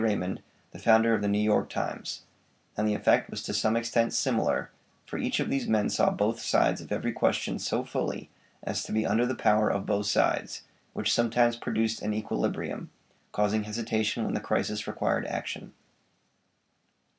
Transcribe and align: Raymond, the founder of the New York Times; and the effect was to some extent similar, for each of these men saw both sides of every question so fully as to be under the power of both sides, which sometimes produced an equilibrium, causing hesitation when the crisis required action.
Raymond, 0.01 0.41
the 0.71 0.79
founder 0.79 1.13
of 1.13 1.21
the 1.21 1.27
New 1.27 1.37
York 1.37 1.69
Times; 1.69 2.23
and 2.75 2.87
the 2.87 2.95
effect 2.95 3.29
was 3.29 3.43
to 3.43 3.53
some 3.53 3.75
extent 3.77 4.13
similar, 4.13 4.71
for 5.05 5.19
each 5.19 5.39
of 5.39 5.51
these 5.51 5.67
men 5.67 5.91
saw 5.91 6.09
both 6.09 6.39
sides 6.39 6.81
of 6.81 6.91
every 6.91 7.11
question 7.13 7.59
so 7.59 7.83
fully 7.83 8.31
as 8.63 8.81
to 8.85 8.91
be 8.91 9.05
under 9.05 9.27
the 9.27 9.35
power 9.35 9.69
of 9.69 9.85
both 9.85 10.07
sides, 10.07 10.63
which 10.93 11.13
sometimes 11.13 11.55
produced 11.55 12.01
an 12.01 12.15
equilibrium, 12.15 12.89
causing 13.31 13.65
hesitation 13.65 14.23
when 14.25 14.33
the 14.33 14.39
crisis 14.39 14.87
required 14.87 15.27
action. 15.27 15.71